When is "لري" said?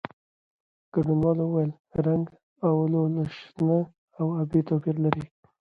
5.05-5.25